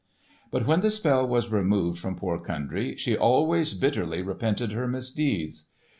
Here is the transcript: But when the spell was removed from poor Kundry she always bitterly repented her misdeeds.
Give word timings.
But 0.49 0.65
when 0.65 0.79
the 0.79 0.89
spell 0.89 1.27
was 1.27 1.51
removed 1.51 1.99
from 1.99 2.15
poor 2.15 2.39
Kundry 2.39 2.95
she 2.95 3.15
always 3.15 3.75
bitterly 3.75 4.23
repented 4.23 4.71
her 4.71 4.87
misdeeds. 4.87 5.69